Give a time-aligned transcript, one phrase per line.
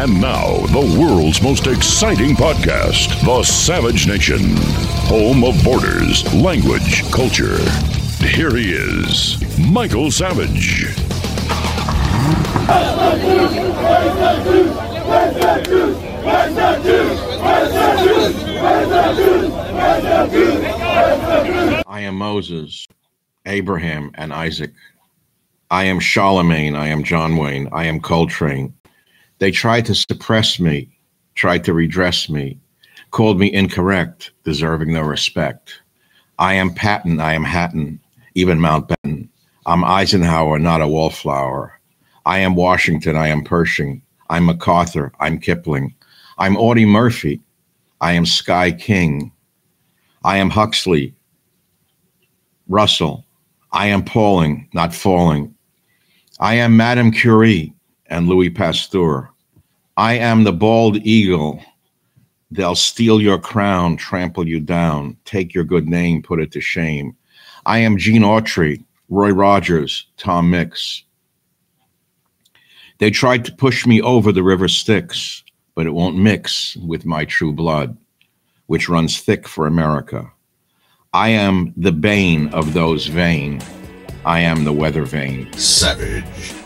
[0.00, 4.56] And now, the world's most exciting podcast, The Savage Nation,
[5.04, 7.58] home of borders, language, culture.
[8.24, 10.86] Here he is, Michael Savage.
[21.86, 22.88] I am Moses,
[23.44, 24.72] Abraham, and Isaac.
[25.70, 26.74] I am Charlemagne.
[26.74, 27.68] I am John Wayne.
[27.70, 28.72] I am Coltrane.
[29.40, 30.90] They tried to suppress me,
[31.34, 32.58] tried to redress me,
[33.10, 35.80] called me incorrect, deserving no respect.
[36.38, 37.20] I am Patton.
[37.20, 38.00] I am Hatton,
[38.34, 39.28] even Mountbatten.
[39.64, 41.72] I'm Eisenhower, not a wallflower.
[42.26, 43.16] I am Washington.
[43.16, 44.02] I am Pershing.
[44.28, 45.10] I'm MacArthur.
[45.20, 45.94] I'm Kipling.
[46.36, 47.40] I'm Audie Murphy.
[48.02, 49.32] I am Sky King.
[50.22, 51.14] I am Huxley.
[52.68, 53.24] Russell.
[53.72, 55.54] I am Pauling, not falling.
[56.40, 57.74] I am Madame Curie
[58.10, 59.30] and Louis Pasteur.
[59.96, 61.62] I am the bald eagle.
[62.50, 67.16] They'll steal your crown, trample you down, take your good name, put it to shame.
[67.64, 71.04] I am Gene Autry, Roy Rogers, Tom Mix.
[72.98, 75.44] They tried to push me over the river Styx,
[75.74, 77.96] but it won't mix with my true blood,
[78.66, 80.30] which runs thick for America.
[81.12, 83.62] I am the bane of those vain.
[84.24, 85.52] I am the weather vane.
[85.54, 86.59] Savage.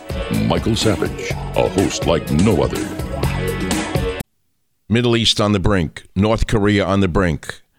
[0.47, 2.79] Michael Savage, a host like no other.
[4.87, 7.61] Middle East on the brink, North Korea on the brink.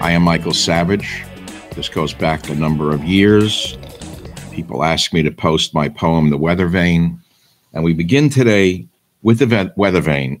[0.00, 1.24] I am Michael Savage.
[1.74, 3.76] This goes back a number of years.
[4.52, 7.20] People ask me to post my poem, The Weather Vane.
[7.72, 8.86] And we begin today
[9.22, 10.40] with the weather vane.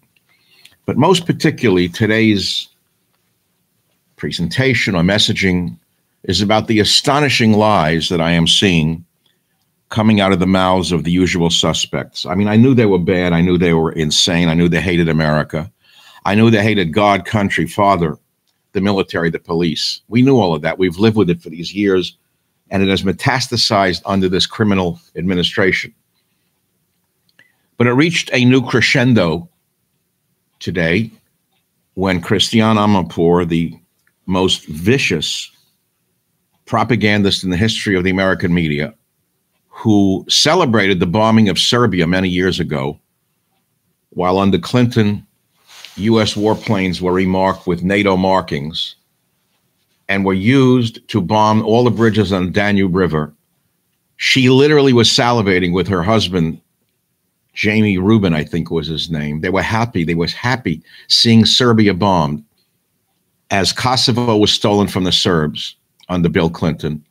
[0.86, 2.68] But most particularly, today's
[4.14, 5.76] presentation or messaging
[6.22, 9.04] is about the astonishing lies that I am seeing
[9.88, 12.24] coming out of the mouths of the usual suspects.
[12.26, 13.32] I mean, I knew they were bad.
[13.32, 14.48] I knew they were insane.
[14.48, 15.70] I knew they hated America.
[16.24, 18.18] I knew they hated God, country, father,
[18.72, 20.00] the military, the police.
[20.08, 20.78] We knew all of that.
[20.78, 22.16] We've lived with it for these years,
[22.70, 25.94] and it has metastasized under this criminal administration.
[27.76, 29.48] But it reached a new crescendo
[30.58, 31.10] today
[31.94, 33.74] when Christiane Amanpour, the
[34.26, 35.50] most vicious
[36.66, 38.94] propagandist in the history of the American media,
[39.68, 42.98] who celebrated the bombing of Serbia many years ago,
[44.10, 45.26] while under Clinton,
[45.98, 46.34] U.S.
[46.34, 48.96] warplanes were remarked with NATO markings
[50.08, 53.32] and were used to bomb all the bridges on the Danube River.
[54.16, 56.60] She literally was salivating with her husband,
[57.54, 59.40] Jamie Rubin, I think was his name.
[59.40, 60.04] They were happy.
[60.04, 62.44] They was happy seeing Serbia bombed
[63.50, 65.76] as Kosovo was stolen from the Serbs
[66.08, 67.04] under Bill Clinton.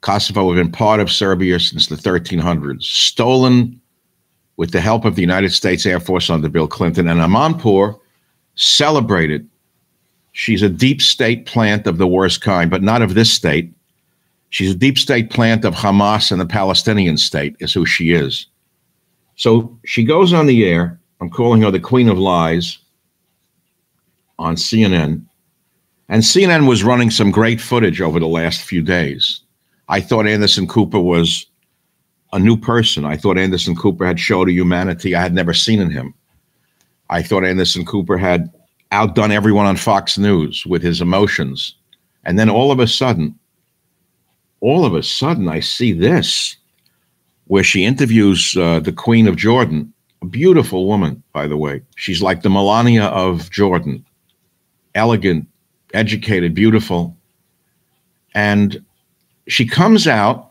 [0.00, 3.80] Kosovo had been part of Serbia since the 1300s, stolen
[4.56, 7.08] with the help of the United States Air Force under Bill Clinton.
[7.08, 7.98] And Amanpour
[8.56, 9.48] celebrated.
[10.32, 13.72] She's a deep state plant of the worst kind, but not of this state.
[14.50, 18.46] She's a deep state plant of Hamas and the Palestinian state, is who she is.
[19.36, 20.98] So she goes on the air.
[21.20, 22.78] I'm calling her the Queen of Lies
[24.38, 25.24] on CNN.
[26.08, 29.40] And CNN was running some great footage over the last few days.
[29.88, 31.46] I thought Anderson Cooper was
[32.32, 33.04] a new person.
[33.04, 36.14] I thought Anderson Cooper had showed a humanity I had never seen in him.
[37.10, 38.50] I thought Anderson Cooper had
[38.92, 41.74] outdone everyone on Fox News with his emotions.
[42.24, 43.38] And then all of a sudden,
[44.60, 46.56] all of a sudden, I see this
[47.46, 49.92] where she interviews uh, the Queen of Jordan,
[50.22, 51.82] a beautiful woman, by the way.
[51.96, 54.04] She's like the Melania of Jordan,
[54.94, 55.46] elegant,
[55.94, 57.16] educated, beautiful.
[58.34, 58.84] And
[59.46, 60.50] she comes out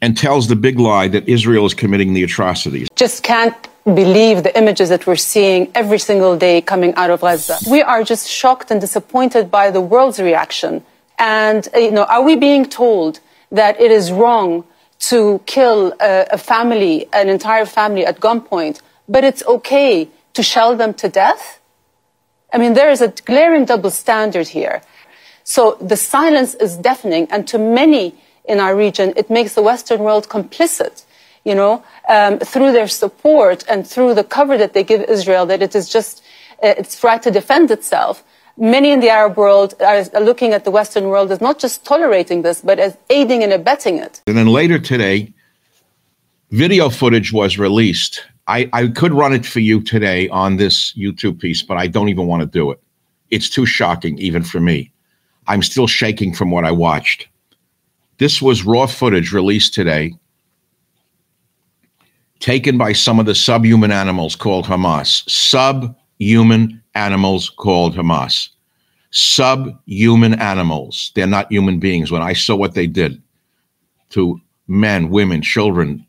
[0.00, 2.88] and tells the big lie that Israel is committing the atrocities.
[2.96, 7.58] Just can't believe the images that we're seeing every single day coming out of Gaza.
[7.70, 10.84] We are just shocked and disappointed by the world's reaction.
[11.18, 13.20] And, uh, you know, are we being told
[13.52, 14.64] that it is wrong
[14.98, 20.76] to kill a, a family, an entire family at gunpoint, but it's okay to shell
[20.76, 21.60] them to death?
[22.52, 24.82] I mean, there is a glaring double standard here.
[25.44, 30.00] So the silence is deafening, and to many in our region, it makes the Western
[30.00, 31.04] world complicit,
[31.46, 35.62] you know, um, through their support and through the cover that they give Israel, that
[35.62, 36.22] it is just
[36.62, 38.24] uh, its right to defend itself.
[38.58, 42.42] Many in the Arab world are looking at the Western world as not just tolerating
[42.42, 44.22] this, but as aiding and abetting it.
[44.26, 45.32] And then later today,
[46.50, 48.24] video footage was released.
[48.48, 52.08] I, I could run it for you today on this YouTube piece, but I don't
[52.08, 52.80] even want to do it.
[53.30, 54.90] It's too shocking, even for me.
[55.46, 57.28] I'm still shaking from what I watched.
[58.18, 60.14] This was raw footage released today,
[62.40, 65.28] taken by some of the subhuman animals called Hamas.
[65.28, 68.48] Subhuman animals called Hamas.
[69.10, 71.12] Subhuman animals.
[71.14, 72.10] They're not human beings.
[72.10, 73.22] When I saw what they did
[74.10, 76.06] to men, women, children,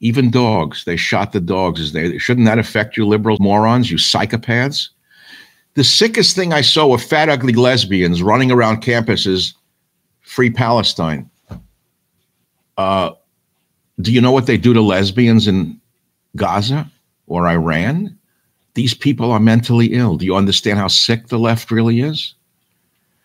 [0.00, 1.80] even dogs, they shot the dogs.
[1.80, 4.88] Is they shouldn't that affect you liberal morons, you psychopaths?
[5.74, 9.54] The sickest thing I saw were fat, ugly lesbians running around campuses,
[10.20, 11.30] free Palestine.
[12.76, 13.12] Uh,
[14.02, 15.80] do you know what they do to lesbians in
[16.36, 16.90] Gaza
[17.26, 18.18] or Iran?
[18.74, 20.16] These people are mentally ill.
[20.16, 22.34] Do you understand how sick the left really is?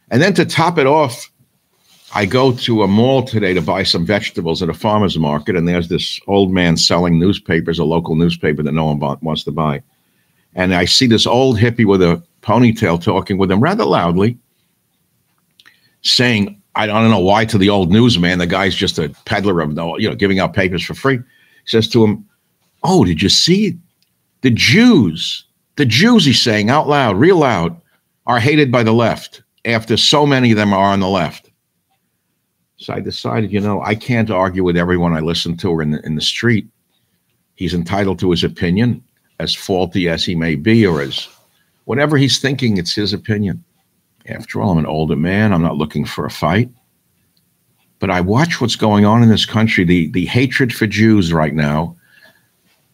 [0.10, 1.32] And then to top it off,
[2.16, 5.68] I go to a mall today to buy some vegetables at a farmer's market, and
[5.68, 9.84] there's this old man selling newspapers, a local newspaper that no one wants to buy.
[10.56, 14.38] And I see this old hippie with a ponytail talking with him rather loudly,
[16.02, 19.72] saying, I don't know why to the old newsman, the guy's just a peddler of
[20.00, 21.18] you know giving out papers for free.
[21.18, 21.24] He
[21.66, 22.26] says to him,
[22.84, 23.78] "Oh, did you see
[24.42, 25.44] the Jews?
[25.76, 27.80] The Jews?" He's saying out loud, real loud,
[28.28, 31.50] are hated by the left after so many of them are on the left.
[32.78, 35.92] So I decided, you know, I can't argue with everyone I listen to or in
[35.92, 36.68] the, in the street.
[37.56, 39.04] He's entitled to his opinion,
[39.40, 41.28] as faulty as he may be, or as
[41.86, 43.64] whatever he's thinking, it's his opinion.
[44.28, 45.54] After all, I'm an older man.
[45.54, 46.70] I'm not looking for a fight.
[48.00, 49.84] But I watch what's going on in this country.
[49.84, 51.96] The, the hatred for Jews right now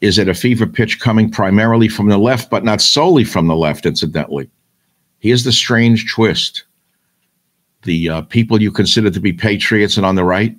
[0.02, 3.56] is at a fever pitch coming primarily from the left, but not solely from the
[3.56, 4.50] left, incidentally.
[5.20, 6.66] Here's the strange twist
[7.84, 10.56] the uh, people you consider to be patriots and on the right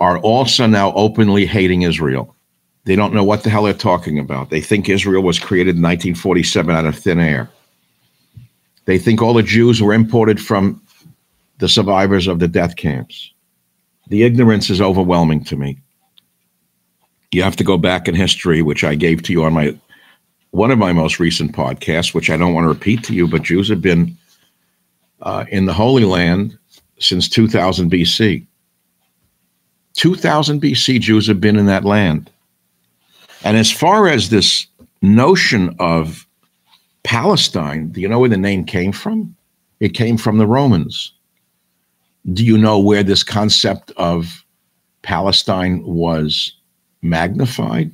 [0.00, 2.34] are also now openly hating Israel.
[2.84, 4.50] They don't know what the hell they're talking about.
[4.50, 7.50] They think Israel was created in 1947 out of thin air.
[8.86, 10.80] They think all the Jews were imported from
[11.58, 13.32] the survivors of the death camps.
[14.08, 15.78] The ignorance is overwhelming to me.
[17.32, 19.78] You have to go back in history, which I gave to you on my
[20.50, 23.42] one of my most recent podcasts, which I don't want to repeat to you, but
[23.42, 24.16] Jews have been
[25.22, 26.56] uh, in the Holy Land
[27.00, 28.46] since 2000 BC.
[29.94, 32.30] 2000 BC, Jews have been in that land.
[33.42, 34.66] And as far as this
[35.02, 36.23] notion of
[37.04, 39.36] Palestine, do you know where the name came from?
[39.80, 41.12] It came from the Romans.
[42.32, 44.44] Do you know where this concept of
[45.02, 46.52] Palestine was
[47.02, 47.92] magnified?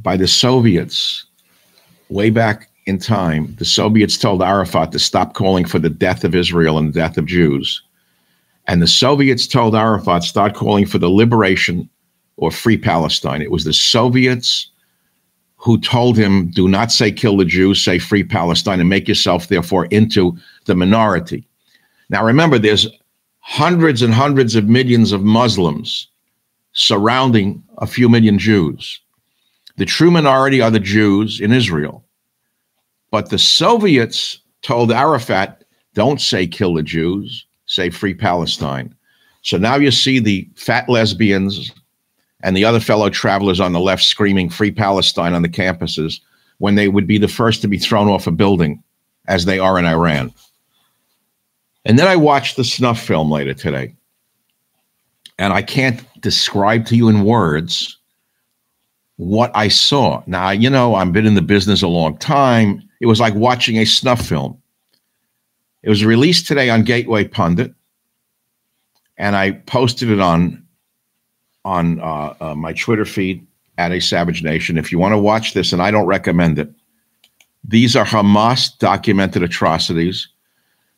[0.00, 1.24] By the Soviets.
[2.10, 6.34] Way back in time, the Soviets told Arafat to stop calling for the death of
[6.34, 7.82] Israel and the death of Jews.
[8.66, 11.88] And the Soviets told Arafat start calling for the liberation
[12.36, 13.42] or free Palestine.
[13.42, 14.70] It was the Soviets
[15.58, 19.48] who told him, do not say kill the Jews, say free Palestine, and make yourself,
[19.48, 20.36] therefore, into
[20.66, 21.46] the minority.
[22.08, 22.86] Now, remember, there's
[23.40, 26.08] hundreds and hundreds of millions of Muslims
[26.72, 29.00] surrounding a few million Jews.
[29.76, 32.04] The true minority are the Jews in Israel.
[33.10, 38.94] But the Soviets told Arafat, don't say kill the Jews, say free Palestine.
[39.42, 41.72] So now you see the fat lesbians
[42.42, 46.20] and the other fellow travelers on the left screaming free Palestine on the campuses
[46.58, 48.82] when they would be the first to be thrown off a building,
[49.26, 50.32] as they are in Iran.
[51.84, 53.94] And then I watched the snuff film later today.
[55.38, 57.96] And I can't describe to you in words
[59.16, 60.22] what I saw.
[60.26, 62.82] Now, you know, I've been in the business a long time.
[63.00, 64.60] It was like watching a snuff film.
[65.82, 67.72] It was released today on Gateway Pundit,
[69.16, 70.64] and I posted it on
[71.68, 73.46] on uh, uh, my Twitter feed
[73.76, 74.78] at a Savage Nation.
[74.78, 76.70] If you want to watch this, and I don't recommend it,
[77.62, 80.28] these are Hamas documented atrocities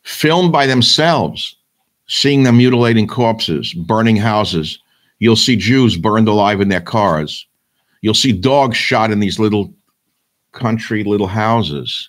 [0.02, 1.56] filmed by themselves,
[2.06, 4.78] seeing them mutilating corpses, burning houses.
[5.18, 7.46] You'll see Jews burned alive in their cars.
[8.00, 9.74] You'll see dogs shot in these little
[10.52, 12.08] country little houses.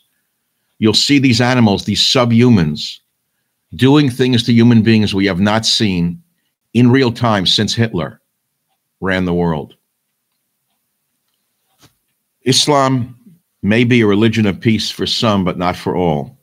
[0.78, 3.00] You'll see these animals, these subhumans,
[3.76, 6.22] doing things to human beings we have not seen
[6.74, 8.21] in real time since Hitler
[9.02, 9.76] ran the world.
[12.44, 13.16] Islam
[13.62, 16.38] may be a religion of peace for some, but not for all.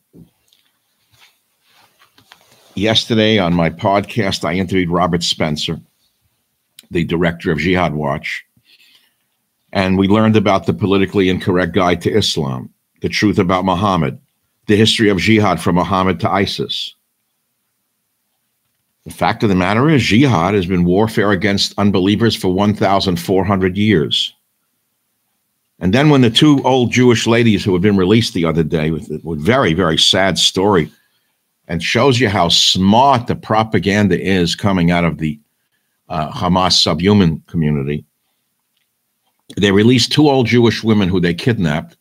[2.75, 5.81] Yesterday on my podcast, I interviewed Robert Spencer,
[6.91, 8.45] the director of Jihad Watch,
[9.73, 14.21] and we learned about the politically incorrect guide to Islam, the truth about Muhammad,
[14.67, 16.95] the history of jihad from Muhammad to ISIS.
[19.09, 24.35] The fact of the matter is, jihad has been warfare against unbelievers for 1,400 years.
[25.79, 28.91] And then when the two old Jewish ladies who had been released the other day
[28.91, 30.91] with a very, very sad story
[31.69, 35.41] and shows you how smart the propaganda is coming out of the
[36.11, 38.05] uh, Hamas subhuman community.
[39.57, 41.97] They released two old Jewish women who they kidnapped,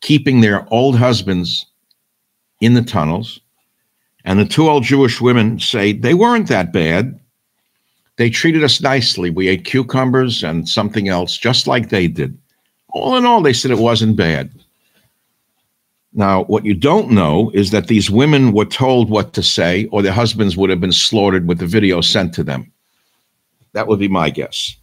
[0.00, 1.66] keeping their old husbands
[2.62, 3.40] in the tunnels.
[4.24, 7.18] And the two old Jewish women say they weren't that bad.
[8.16, 9.30] They treated us nicely.
[9.30, 12.36] We ate cucumbers and something else, just like they did
[12.92, 14.50] all in all, they said it wasn't bad.
[16.12, 20.02] Now, what you don't know is that these women were told what to say, or
[20.02, 22.70] their husbands would have been slaughtered with the video sent to them.
[23.72, 24.76] That would be my guess.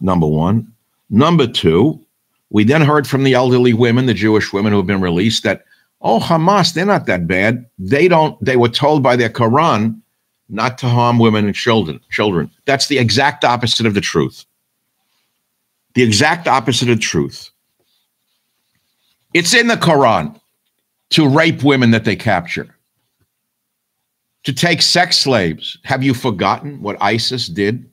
[0.00, 0.72] Number one.
[1.10, 2.00] Number two,
[2.50, 5.64] we then heard from the elderly women, the Jewish women who have been released, that,
[6.00, 7.66] oh, Hamas, they're not that bad.
[7.78, 10.00] They don't, they were told by their Quran
[10.48, 12.00] not to harm women and children.
[12.10, 12.50] Children.
[12.64, 14.46] That's the exact opposite of the truth
[15.98, 17.50] the exact opposite of truth.
[19.34, 20.40] It's in the Quran
[21.10, 22.72] to rape women that they capture,
[24.44, 25.76] to take sex slaves.
[25.82, 27.90] Have you forgotten what ISIS did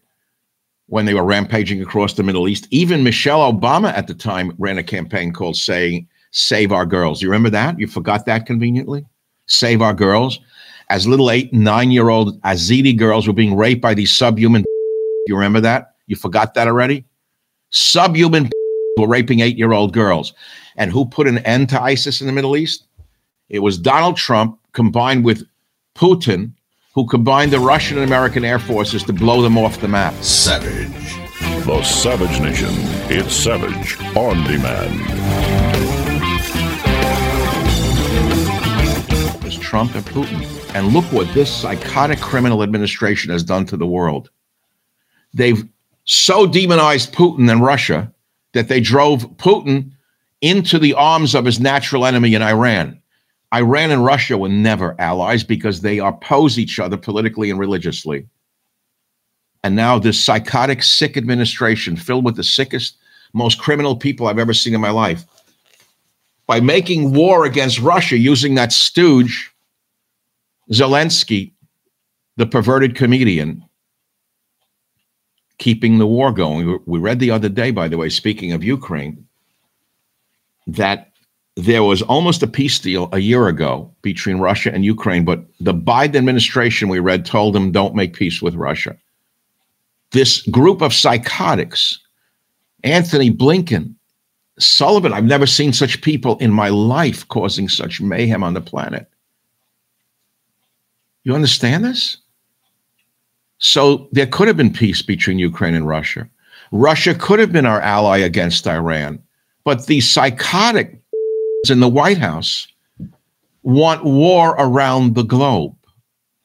[0.86, 2.68] when they were rampaging across the Middle East?
[2.70, 7.22] Even Michelle Obama at the time ran a campaign called saying, Save Our Girls.
[7.22, 7.80] You remember that?
[7.80, 9.06] You forgot that conveniently?
[9.48, 10.42] Save Our Girls.
[10.90, 14.64] As little eight, nine year old Yazidi girls were being raped by these subhuman.
[15.28, 15.96] You remember that?
[16.06, 17.04] You forgot that already?
[17.72, 18.52] subhuman
[19.00, 20.34] were raping eight year old girls.
[20.76, 22.86] And who put an end to ISIS in the Middle East?
[23.50, 25.42] It was Donald Trump combined with
[25.96, 26.52] Putin,
[26.94, 30.14] who combined the Russian and American air forces to blow them off the map.
[30.22, 31.16] Savage.
[31.66, 32.70] The Savage Nation.
[33.10, 35.75] It's Savage on demand.
[39.76, 40.74] Trump and Putin.
[40.74, 44.30] And look what this psychotic criminal administration has done to the world.
[45.34, 45.68] They've
[46.06, 48.10] so demonized Putin and Russia
[48.54, 49.92] that they drove Putin
[50.40, 53.02] into the arms of his natural enemy in Iran.
[53.54, 58.26] Iran and Russia were never allies because they oppose each other politically and religiously.
[59.62, 62.96] And now this psychotic, sick administration filled with the sickest,
[63.34, 65.26] most criminal people I've ever seen in my life.
[66.48, 69.52] By making war against Russia using that stooge,
[70.72, 71.54] Zelensky,
[72.38, 73.64] the perverted comedian,
[75.58, 76.80] keeping the war going.
[76.86, 79.26] We read the other day, by the way, speaking of Ukraine,
[80.68, 81.12] that
[81.56, 85.74] there was almost a peace deal a year ago between Russia and Ukraine, but the
[85.74, 88.98] Biden administration, we read, told them don't make peace with Russia.
[90.12, 92.00] This group of psychotics,
[92.84, 93.96] Antony Blinken,
[94.60, 99.10] Sullivan, I've never seen such people in my life causing such mayhem on the planet.
[101.26, 102.18] You understand this?
[103.58, 106.30] So there could have been peace between Ukraine and Russia.
[106.72, 109.22] Russia could have been our ally against Iran.
[109.64, 111.02] But the psychotic
[111.70, 112.68] in the White House
[113.64, 115.76] want war around the globe.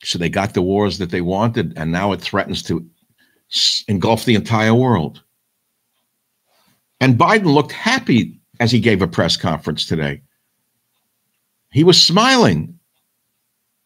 [0.03, 2.85] So they got the wars that they wanted, and now it threatens to
[3.87, 5.23] engulf the entire world.
[7.01, 10.23] And Biden looked happy as he gave a press conference today.
[11.71, 12.80] He was smiling.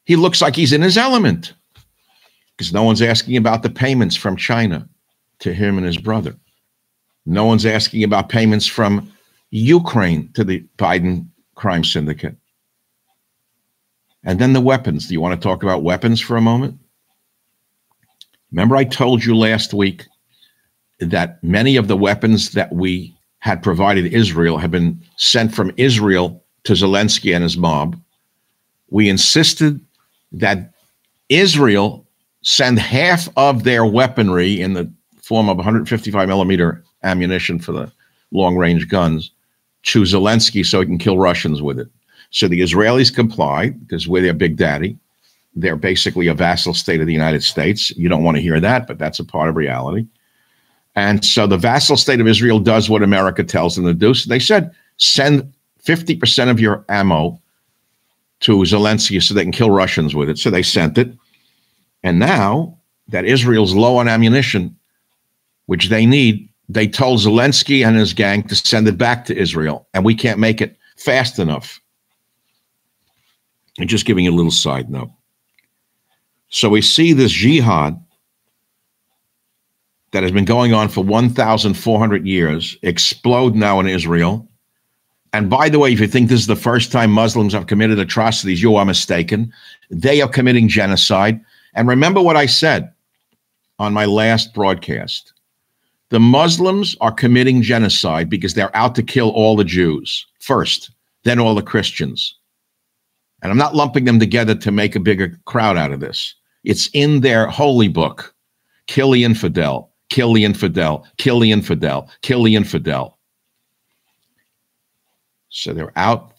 [0.04, 1.54] He looks like he's in his element
[2.56, 4.88] because no one's asking about the payments from China
[5.40, 6.36] to him and his brother.
[7.26, 9.10] No one's asking about payments from
[9.50, 12.36] Ukraine to the Biden crime syndicate.
[14.24, 15.06] And then the weapons.
[15.06, 16.78] Do you want to talk about weapons for a moment?
[18.52, 20.06] Remember, I told you last week
[21.00, 26.42] that many of the weapons that we had provided Israel have been sent from Israel
[26.64, 28.00] to Zelensky and his mob.
[28.90, 29.80] We insisted
[30.38, 30.72] that
[31.28, 32.06] Israel
[32.42, 34.90] send half of their weaponry in the
[35.22, 37.90] form of 155 millimeter ammunition for the
[38.30, 39.30] long range guns
[39.84, 41.88] to Zelensky so he can kill Russians with it.
[42.30, 44.98] So the Israelis comply because we're their big daddy.
[45.54, 47.90] They're basically a vassal state of the United States.
[47.96, 50.06] You don't want to hear that, but that's a part of reality.
[50.96, 54.14] And so the vassal state of Israel does what America tells them to do.
[54.14, 55.52] So they said, send
[55.84, 57.40] 50% of your ammo
[58.44, 60.38] to Zelensky so they can kill Russians with it.
[60.38, 61.10] So they sent it.
[62.02, 64.76] And now that Israel's low on ammunition,
[65.64, 69.88] which they need, they told Zelensky and his gang to send it back to Israel.
[69.94, 71.80] And we can't make it fast enough.
[73.78, 75.10] And just giving you a little side note.
[76.50, 77.98] So we see this jihad
[80.12, 84.46] that has been going on for 1,400 years explode now in Israel.
[85.34, 87.98] And by the way, if you think this is the first time Muslims have committed
[87.98, 89.52] atrocities, you are mistaken.
[89.90, 91.40] They are committing genocide.
[91.74, 92.92] And remember what I said
[93.80, 95.32] on my last broadcast
[96.10, 100.92] the Muslims are committing genocide because they're out to kill all the Jews first,
[101.24, 102.36] then all the Christians.
[103.42, 106.32] And I'm not lumping them together to make a bigger crowd out of this.
[106.62, 108.32] It's in their holy book
[108.86, 113.18] kill the infidel, kill the infidel, kill the infidel, kill the infidel.
[115.54, 116.32] So they're out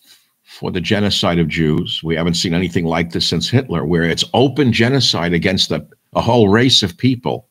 [0.43, 2.01] for the genocide of Jews.
[2.03, 6.21] We haven't seen anything like this since Hitler, where it's open genocide against a, a
[6.21, 7.47] whole race of people.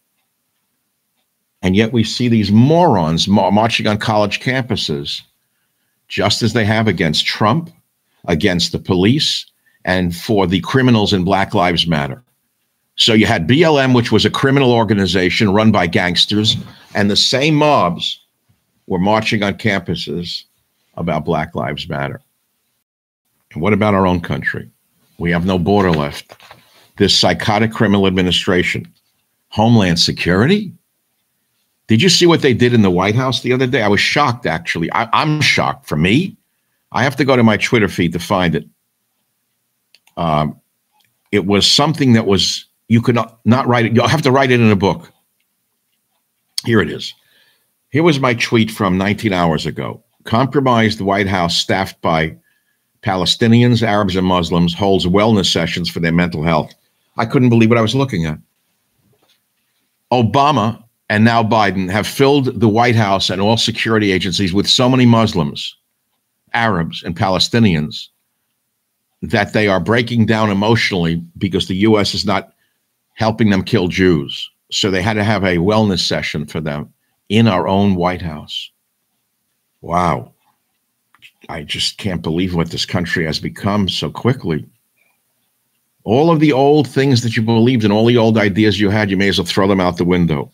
[1.62, 5.22] And yet we see these morons marching on college campuses,
[6.06, 7.70] just as they have against Trump,
[8.26, 9.46] against the police,
[9.86, 12.22] and for the criminals in Black Lives Matter.
[12.96, 16.58] So you had BLM, which was a criminal organization run by gangsters,
[16.94, 18.20] and the same mobs
[18.86, 20.44] were marching on campuses
[20.96, 22.20] about Black Lives Matter.
[23.52, 24.70] And what about our own country?
[25.18, 26.36] We have no border left.
[26.96, 28.92] This psychotic criminal administration,
[29.48, 30.72] Homeland Security.
[31.86, 33.82] Did you see what they did in the White House the other day?
[33.82, 34.90] I was shocked, actually.
[34.92, 35.86] I, I'm shocked.
[35.86, 36.36] For me,
[36.92, 38.64] I have to go to my Twitter feed to find it.
[40.16, 40.60] Um,
[41.32, 43.94] it was something that was you could not, not write it.
[43.94, 45.12] You'll have to write it in a book.
[46.64, 47.14] Here it is.
[47.90, 50.02] Here was my tweet from 19 hours ago.
[50.24, 52.36] Compromised White House staffed by
[53.02, 56.74] Palestinians, Arabs, and Muslims holds wellness sessions for their mental health.
[57.16, 58.38] I couldn't believe what I was looking at.
[60.10, 64.88] Obama and now Biden have filled the White House and all security agencies with so
[64.88, 65.76] many Muslims,
[66.54, 68.08] Arabs, and Palestinians
[69.20, 72.14] that they are breaking down emotionally because the U.S.
[72.14, 72.52] is not
[73.14, 74.50] helping them kill Jews.
[74.70, 76.92] So they had to have a wellness session for them
[77.28, 78.70] in our own White House.
[79.84, 80.32] Wow.
[81.50, 84.66] I just can't believe what this country has become so quickly.
[86.04, 89.10] All of the old things that you believed in, all the old ideas you had,
[89.10, 90.50] you may as well throw them out the window.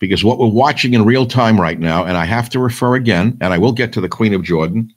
[0.00, 3.38] Because what we're watching in real time right now, and I have to refer again,
[3.40, 4.92] and I will get to the Queen of Jordan.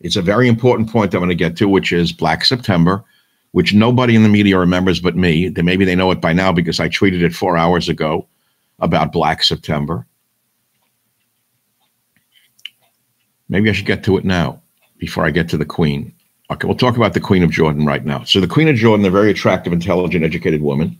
[0.00, 3.04] It's a very important point I'm going to get to, which is Black September
[3.52, 5.50] which nobody in the media remembers but me.
[5.50, 8.28] Maybe they know it by now because I tweeted it four hours ago
[8.78, 10.06] about Black September.
[13.50, 14.62] Maybe I should get to it now
[14.98, 16.14] before I get to the Queen.
[16.50, 18.24] Okay, we'll talk about the Queen of Jordan right now.
[18.24, 20.98] So, the Queen of Jordan, a very attractive, intelligent, educated woman,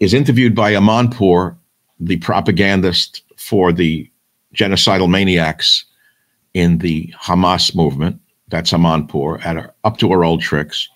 [0.00, 1.56] is interviewed by Amanpour,
[2.00, 4.08] the propagandist for the
[4.54, 5.84] genocidal maniacs
[6.54, 8.20] in the Hamas movement.
[8.48, 10.88] That's Amanpour, at her, up to her old tricks.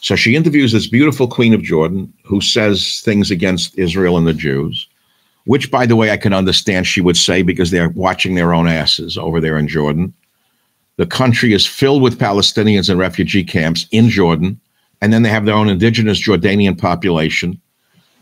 [0.00, 4.34] So she interviews this beautiful Queen of Jordan who says things against Israel and the
[4.34, 4.88] Jews,
[5.46, 8.68] which, by the way, I can understand she would say because they're watching their own
[8.68, 10.12] asses over there in Jordan.
[10.96, 14.60] The country is filled with Palestinians and refugee camps in Jordan.
[15.00, 17.60] And then they have their own indigenous Jordanian population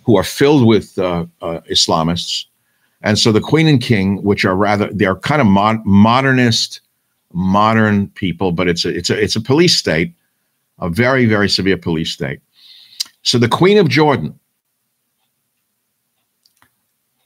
[0.05, 2.47] who are filled with uh, uh, Islamists.
[3.03, 6.81] And so the Queen and King, which are rather, they're kind of mod- modernist,
[7.33, 10.13] modern people, but it's a, it's a, it's a police state
[10.79, 12.41] a very, very severe police state.
[13.23, 14.39] So the Queen of Jordan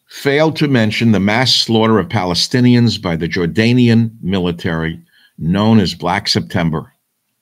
[0.08, 5.00] failed to mention the mass slaughter of Palestinians by the Jordanian military,
[5.38, 6.92] known as Black September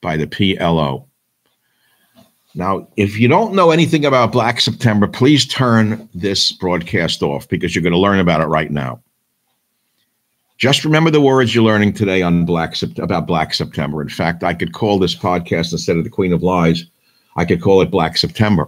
[0.01, 1.05] by the PLO.
[2.55, 7.73] Now, if you don't know anything about Black September, please turn this broadcast off because
[7.73, 9.01] you're going to learn about it right now.
[10.57, 14.01] Just remember the words you're learning today on Black about Black September.
[14.01, 16.85] In fact, I could call this podcast instead of the Queen of Lies,
[17.35, 18.67] I could call it Black September.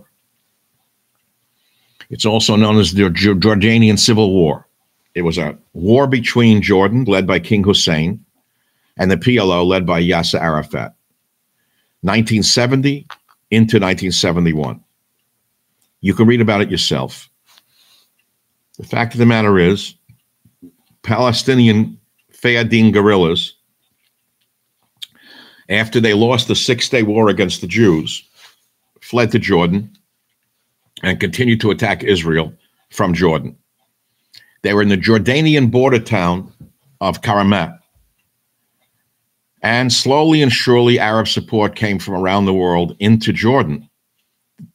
[2.09, 4.67] It's also known as the Jordanian Civil War.
[5.13, 8.23] It was a war between Jordan, led by King Hussein,
[8.97, 10.95] and the PLO, led by Yasser Arafat.
[12.01, 13.07] 1970
[13.51, 14.81] into 1971.
[16.01, 17.29] You can read about it yourself.
[18.77, 19.95] The fact of the matter is,
[21.03, 21.99] Palestinian
[22.31, 23.53] Fedayeen guerrillas,
[25.67, 28.23] after they lost the Six Day War against the Jews,
[29.01, 29.95] fled to Jordan
[31.03, 32.53] and continued to attack Israel
[32.89, 33.55] from Jordan.
[34.61, 36.51] They were in the Jordanian border town
[37.01, 37.77] of Karamat.
[39.61, 43.89] And slowly and surely, Arab support came from around the world into Jordan.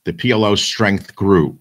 [0.05, 1.59] The PLO's strength grew.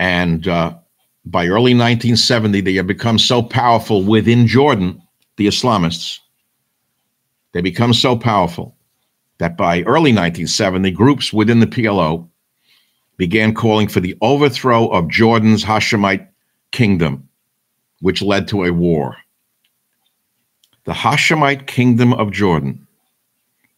[0.00, 0.76] And uh,
[1.24, 5.00] by early 1970, they had become so powerful within Jordan,
[5.36, 6.18] the Islamists.
[7.52, 8.76] They become so powerful
[9.38, 12.27] that by early 1970, groups within the PLO
[13.18, 16.26] began calling for the overthrow of Jordan's Hashemite
[16.70, 17.28] kingdom,
[18.00, 19.16] which led to a war.
[20.84, 22.86] The Hashemite kingdom of Jordan.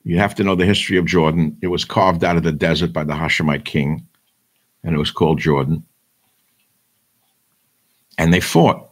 [0.04, 1.56] You have to know the history of Jordan.
[1.60, 4.06] It was carved out of the desert by the Hashemite king,
[4.84, 5.84] and it was called Jordan.
[8.16, 8.90] And they fought.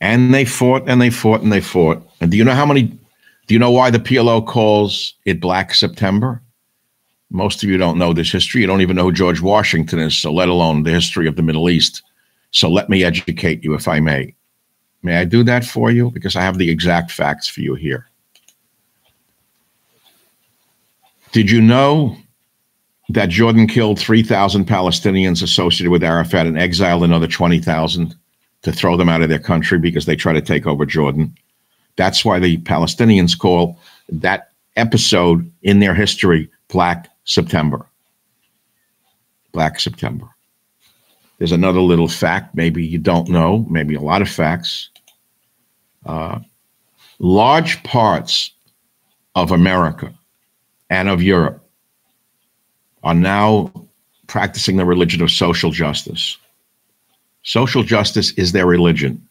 [0.00, 2.04] And they fought and they fought and they fought.
[2.20, 2.98] And do you know how many?
[3.46, 6.41] Do you know why the PLO calls it Black September?
[7.32, 8.60] Most of you don't know this history.
[8.60, 11.42] You don't even know who George Washington is, so let alone the history of the
[11.42, 12.02] Middle East.
[12.50, 14.34] So let me educate you, if I may.
[15.02, 16.10] May I do that for you?
[16.10, 18.06] Because I have the exact facts for you here.
[21.32, 22.18] Did you know
[23.08, 28.14] that Jordan killed 3,000 Palestinians associated with Arafat and exiled another 20,000
[28.60, 31.34] to throw them out of their country because they try to take over Jordan?
[31.96, 33.78] That's why the Palestinians call
[34.10, 37.86] that episode in their history Black September.
[39.52, 40.28] Black September.
[41.38, 44.90] There's another little fact, maybe you don't know, maybe a lot of facts.
[46.06, 46.38] Uh,
[47.18, 48.52] large parts
[49.34, 50.12] of America
[50.90, 51.68] and of Europe
[53.02, 53.72] are now
[54.26, 56.36] practicing the religion of social justice.
[57.42, 59.26] Social justice is their religion.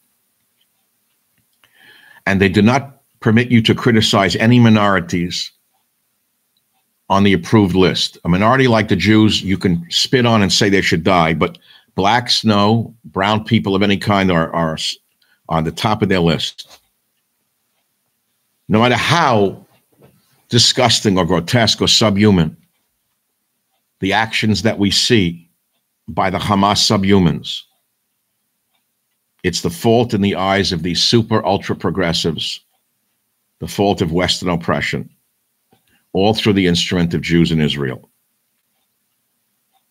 [2.25, 5.51] And they do not permit you to criticize any minorities
[7.11, 8.17] on the approved list.
[8.23, 11.57] A minority like the Jews, you can spit on and say they should die, but
[11.93, 14.77] blacks, no, brown people of any kind are, are
[15.49, 16.79] on the top of their list.
[18.69, 19.65] No matter how
[20.47, 22.55] disgusting or grotesque or subhuman
[23.99, 25.49] the actions that we see
[26.07, 27.61] by the Hamas subhumans,
[29.43, 32.61] it's the fault in the eyes of these super ultra progressives,
[33.59, 35.09] the fault of Western oppression
[36.13, 38.09] all through the instrument of Jews in Israel.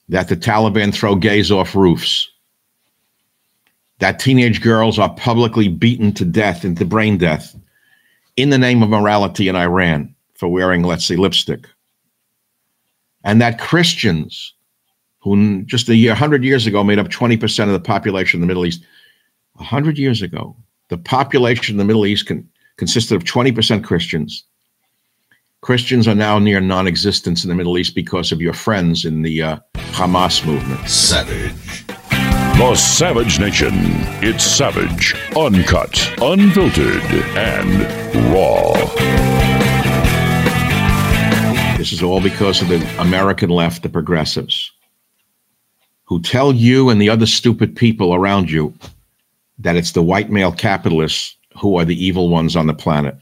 [0.08, 2.30] That the Taliban throw gays off roofs.
[3.98, 7.54] That teenage girls are publicly beaten to death into brain death
[8.36, 11.66] in the name of morality in Iran for wearing, let's say, lipstick.
[13.24, 14.54] And that Christians,
[15.20, 18.46] who just a year, 100 years ago made up 20% of the population in the
[18.46, 18.82] Middle East,
[19.54, 20.56] 100 years ago,
[20.88, 22.30] the population in the Middle East
[22.78, 24.44] consisted of 20% Christians,
[25.62, 29.20] Christians are now near non existence in the Middle East because of your friends in
[29.20, 29.58] the uh,
[29.92, 30.88] Hamas movement.
[30.88, 31.86] Savage.
[32.08, 33.72] The Savage Nation.
[34.22, 37.02] It's savage, uncut, unfiltered,
[37.36, 38.72] and raw.
[41.76, 44.72] This is all because of the American left, the progressives,
[46.04, 48.72] who tell you and the other stupid people around you
[49.58, 53.14] that it's the white male capitalists who are the evil ones on the planet.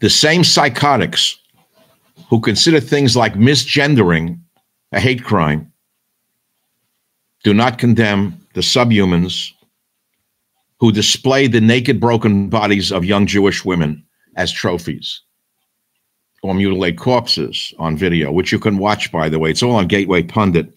[0.00, 1.38] The same psychotics
[2.28, 4.38] who consider things like misgendering
[4.92, 5.72] a hate crime
[7.44, 9.52] do not condemn the subhumans
[10.80, 14.04] who display the naked, broken bodies of young Jewish women
[14.36, 15.22] as trophies
[16.42, 19.50] or mutilate corpses on video, which you can watch, by the way.
[19.50, 20.72] It's all on Gateway Pundit.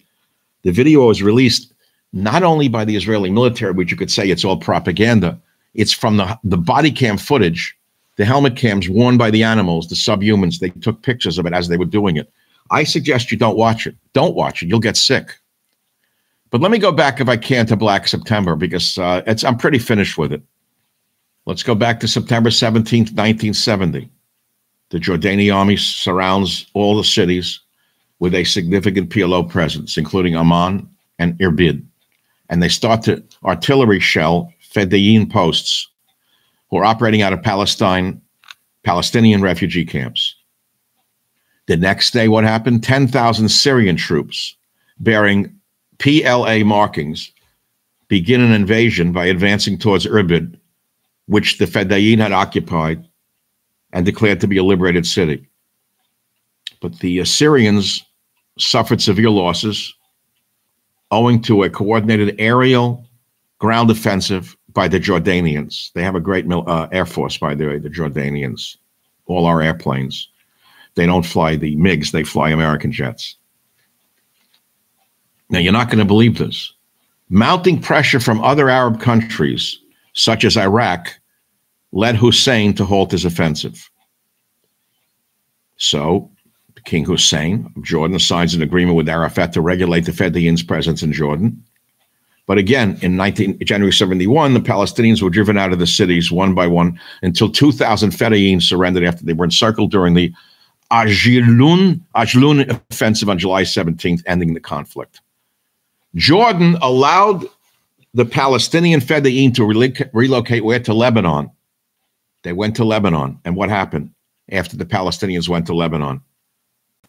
[0.62, 1.72] The video was released
[2.12, 5.40] not only by the Israeli military, which you could say it's all propaganda,
[5.74, 7.76] it's from the, the body cam footage
[8.20, 11.68] the helmet cams worn by the animals, the subhumans, they took pictures of it as
[11.68, 12.30] they were doing it.
[12.70, 13.96] I suggest you don't watch it.
[14.12, 14.68] Don't watch it.
[14.68, 15.38] You'll get sick.
[16.50, 19.56] But let me go back, if I can, to Black September because uh, it's, I'm
[19.56, 20.42] pretty finished with it.
[21.46, 24.10] Let's go back to September 17th, 1970.
[24.90, 27.58] The Jordanian army surrounds all the cities
[28.18, 30.86] with a significant PLO presence, including Amman
[31.18, 31.82] and Irbid.
[32.50, 35.89] And they start to artillery shell Fedayeen posts
[36.70, 38.20] who are operating out of Palestine,
[38.84, 40.34] Palestinian refugee camps.
[41.66, 42.82] The next day, what happened?
[42.82, 44.56] 10,000 Syrian troops
[44.98, 45.54] bearing
[45.98, 47.32] PLA markings
[48.08, 50.58] begin an invasion by advancing towards Irbid,
[51.26, 53.06] which the Fedayeen had occupied
[53.92, 55.46] and declared to be a liberated city.
[56.80, 58.04] But the uh, Assyrians
[58.58, 59.94] suffered severe losses
[61.10, 63.04] owing to a coordinated aerial
[63.58, 65.92] ground offensive by the Jordanians.
[65.92, 68.78] They have a great uh, air force, by the way, the Jordanians,
[69.26, 70.30] all our airplanes.
[70.94, 73.36] They don't fly the MiGs, they fly American jets.
[75.50, 76.72] Now, you're not going to believe this.
[77.28, 79.78] Mounting pressure from other Arab countries,
[80.14, 81.14] such as Iraq,
[81.92, 83.90] led Hussein to halt his offensive.
[85.76, 86.30] So,
[86.86, 91.12] King Hussein of Jordan signs an agreement with Arafat to regulate the Fedayeen's presence in
[91.12, 91.62] Jordan.
[92.50, 96.52] But again, in 19, January 71, the Palestinians were driven out of the cities one
[96.52, 100.34] by one until 2,000 Fedayeen surrendered after they were encircled during the
[100.90, 105.20] Ajilun, Ajilun offensive on July 17th, ending the conflict.
[106.16, 107.44] Jordan allowed
[108.14, 109.64] the Palestinian Fedayeen to
[110.12, 111.52] relocate where to Lebanon.
[112.42, 113.38] They went to Lebanon.
[113.44, 114.12] And what happened
[114.50, 116.20] after the Palestinians went to Lebanon?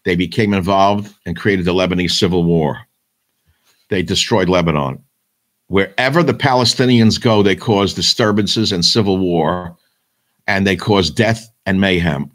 [0.04, 2.86] They became involved and created the Lebanese civil war.
[3.88, 5.02] They destroyed Lebanon.
[5.72, 9.74] Wherever the Palestinians go, they cause disturbances and civil war,
[10.46, 12.30] and they cause death and mayhem.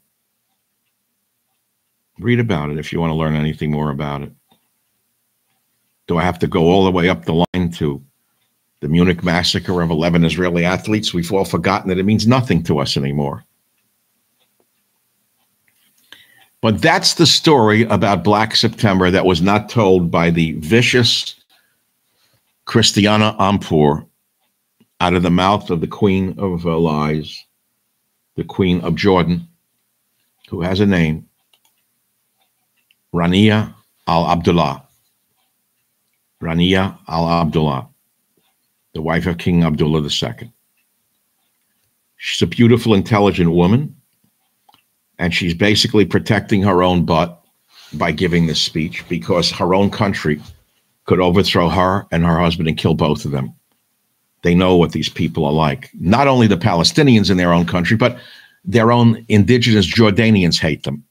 [2.17, 4.31] Read about it if you want to learn anything more about it.
[6.07, 8.03] Do I have to go all the way up the line to
[8.79, 11.13] the Munich massacre of 11 Israeli athletes?
[11.13, 13.45] We've all forgotten that it means nothing to us anymore.
[16.61, 21.35] But that's the story about Black September that was not told by the vicious
[22.67, 24.05] Christiana Amanpour
[24.99, 27.45] out of the mouth of the Queen of uh, Lies,
[28.35, 29.47] the Queen of Jordan,
[30.49, 31.29] who has a name,
[33.13, 33.73] Rania
[34.05, 34.83] al Abdullah.
[36.43, 37.87] Rania al Abdullah,
[38.93, 40.51] the wife of King Abdullah II.
[42.17, 43.95] She's a beautiful, intelligent woman,
[45.17, 47.41] and she's basically protecting her own butt
[47.93, 50.41] by giving this speech because her own country
[51.07, 53.53] could overthrow her and her husband and kill both of them.
[54.43, 55.89] They know what these people are like.
[55.95, 58.19] Not only the Palestinians in their own country, but
[58.63, 61.03] their own indigenous Jordanians hate them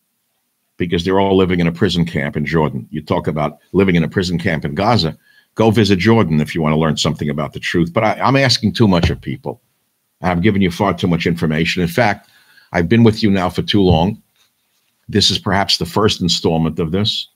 [0.77, 2.87] because they're all living in a prison camp in Jordan.
[2.91, 5.17] You talk about living in a prison camp in Gaza.
[5.55, 7.93] Go visit Jordan if you want to learn something about the truth.
[7.93, 9.63] But I, am asking too much of people.
[10.21, 11.83] I've given you far too much information.
[11.83, 12.29] In fact,
[12.73, 14.23] I've been with you now for too long.
[15.09, 17.29] This is perhaps the first installment of this.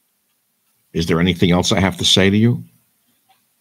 [0.92, 2.62] Is there anything else I have to say to you?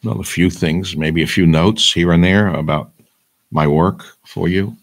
[0.04, 2.92] Well, a few things, maybe a few notes here and there about
[3.52, 4.76] my work for you.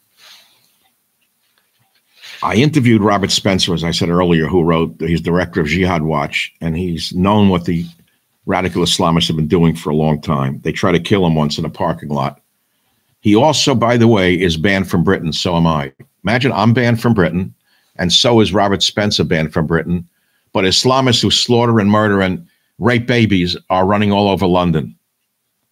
[2.43, 6.53] I interviewed Robert Spencer, as I said earlier, who wrote, he's director of Jihad Watch,
[6.61, 7.87] and he's known what the
[8.45, 10.61] radical Islamists have been doing for a long time.
[10.61, 12.41] They try to kill him once in a parking lot.
[13.21, 15.33] He also, by the way, is banned from Britain.
[15.33, 15.93] So am I.
[16.23, 17.55] Imagine I'm banned from Britain,
[17.97, 20.07] and so is Robert Spencer banned from Britain.
[20.57, 24.97] But Islamists who slaughter and murder and rape babies are running all over London.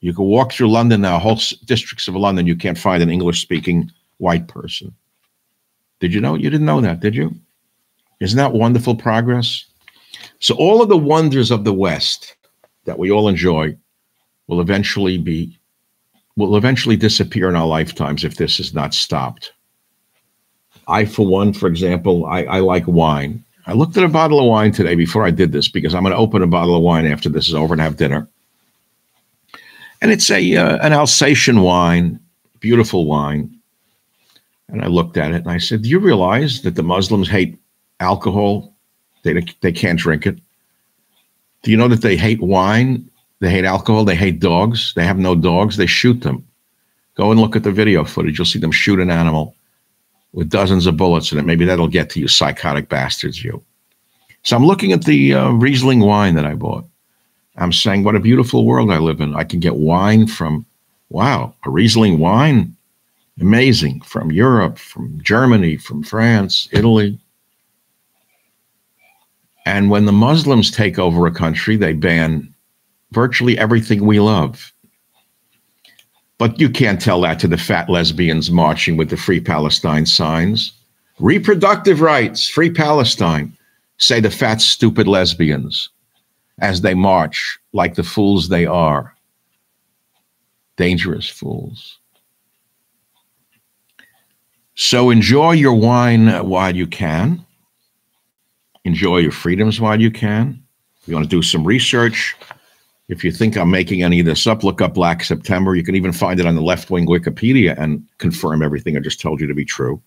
[0.00, 3.40] You can walk through London now, whole districts of London, you can't find an English
[3.40, 4.94] speaking white person.
[6.00, 6.34] Did you know?
[6.34, 7.34] You didn't know that, did you?
[8.20, 9.64] Isn't that wonderful progress?
[10.40, 12.36] So, all of the wonders of the West
[12.84, 13.74] that we all enjoy
[14.48, 15.58] will eventually be
[16.36, 19.50] will eventually disappear in our lifetimes if this is not stopped.
[20.88, 23.43] I, for one, for example, I, I like wine.
[23.66, 26.12] I looked at a bottle of wine today before I did this because I'm going
[26.12, 28.28] to open a bottle of wine after this is over and have dinner.
[30.02, 32.20] And it's a uh, an Alsatian wine,
[32.60, 33.50] beautiful wine.
[34.68, 37.58] And I looked at it and I said, Do you realize that the Muslims hate
[38.00, 38.74] alcohol?
[39.22, 40.38] They, they can't drink it.
[41.62, 43.08] Do you know that they hate wine?
[43.40, 44.04] They hate alcohol.
[44.04, 44.92] They hate dogs.
[44.94, 45.78] They have no dogs.
[45.78, 46.46] They shoot them.
[47.14, 48.38] Go and look at the video footage.
[48.38, 49.54] You'll see them shoot an animal
[50.34, 51.46] with dozens of bullets in it.
[51.46, 53.62] Maybe that'll get to you, psychotic bastards, you.
[54.42, 56.84] So I'm looking at the uh, Riesling wine that I bought.
[57.56, 59.34] I'm saying, what a beautiful world I live in.
[59.34, 60.66] I can get wine from,
[61.08, 62.76] wow, a Riesling wine
[63.40, 67.18] amazing from Europe, from Germany, from France, Italy.
[69.66, 72.52] And when the Muslims take over a country, they ban
[73.12, 74.72] virtually everything we love.
[76.38, 80.72] But you can't tell that to the fat lesbians marching with the Free Palestine signs.
[81.20, 83.56] Reproductive rights, Free Palestine,
[83.98, 85.90] say the fat, stupid lesbians
[86.58, 89.14] as they march like the fools they are.
[90.76, 91.98] Dangerous fools.
[94.74, 97.44] So enjoy your wine while you can.
[98.84, 100.60] Enjoy your freedoms while you can.
[101.00, 102.34] If you want to do some research,
[103.08, 105.74] If you think I'm making any of this up, look up Black September.
[105.74, 109.20] You can even find it on the left wing Wikipedia and confirm everything I just
[109.20, 110.00] told you to be true.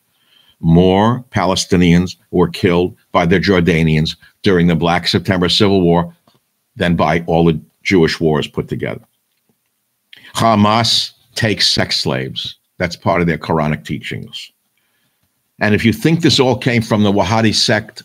[0.60, 6.16] More Palestinians were killed by the Jordanians during the Black September Civil War
[6.76, 9.02] than by all the Jewish wars put together.
[10.34, 12.58] Hamas takes sex slaves.
[12.78, 14.52] That's part of their Quranic teachings.
[15.60, 18.02] And if you think this all came from the Wahhabi sect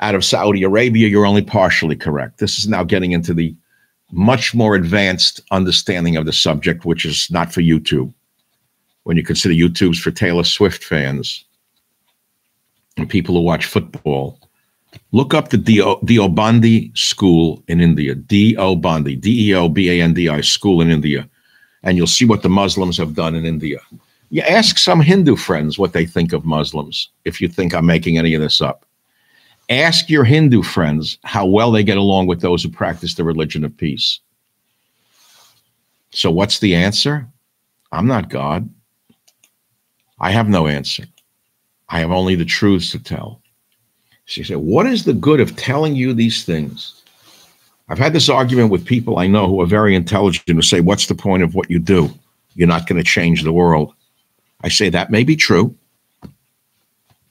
[0.00, 2.38] out of Saudi Arabia, you're only partially correct.
[2.38, 3.54] This is now getting into the
[4.10, 8.12] much more advanced understanding of the subject, which is not for YouTube.
[9.04, 11.44] When you consider YouTube's for Taylor Swift fans
[12.96, 14.38] and people who watch football,
[15.12, 20.28] look up the Deobandi school in India, Deobandi, D E O B A N D
[20.28, 21.28] I school in India,
[21.82, 23.78] and you'll see what the Muslims have done in India.
[24.30, 28.18] You ask some Hindu friends what they think of Muslims, if you think I'm making
[28.18, 28.84] any of this up.
[29.68, 33.64] Ask your Hindu friends how well they get along with those who practice the religion
[33.64, 34.20] of peace.
[36.10, 37.28] So, what's the answer?
[37.92, 38.68] I'm not God.
[40.20, 41.04] I have no answer.
[41.90, 43.42] I have only the truths to tell.
[44.24, 47.02] She said, What is the good of telling you these things?
[47.90, 51.06] I've had this argument with people I know who are very intelligent who say, What's
[51.06, 52.10] the point of what you do?
[52.54, 53.94] You're not going to change the world.
[54.62, 55.74] I say that may be true.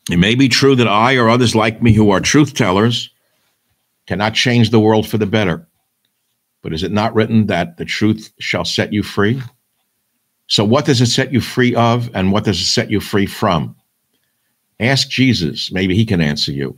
[0.09, 3.09] It may be true that I or others like me who are truth tellers
[4.05, 5.67] cannot change the world for the better.
[6.61, 9.41] But is it not written that the truth shall set you free?
[10.47, 13.25] So, what does it set you free of, and what does it set you free
[13.25, 13.75] from?
[14.79, 15.71] Ask Jesus.
[15.71, 16.77] Maybe he can answer you.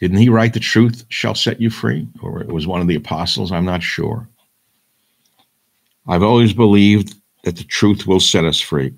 [0.00, 2.08] Didn't he write the truth shall set you free?
[2.22, 3.52] Or it was one of the apostles?
[3.52, 4.28] I'm not sure.
[6.08, 8.92] I've always believed that the truth will set us free.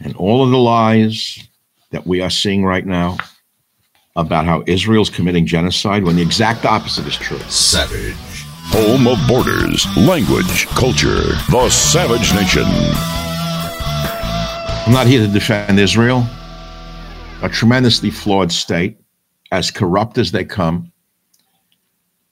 [0.00, 1.48] And all of the lies
[1.90, 3.16] that we are seeing right now
[4.16, 7.38] about how Israel's committing genocide when the exact opposite is true.
[7.48, 8.14] Savage.
[8.70, 11.22] Home of borders, language, culture.
[11.50, 12.64] The Savage Nation.
[14.86, 16.26] I'm not here to defend Israel,
[17.42, 18.98] a tremendously flawed state,
[19.52, 20.92] as corrupt as they come.